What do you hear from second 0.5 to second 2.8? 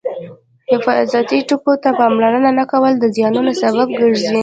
حفاظتي ټکو ته پاملرنه نه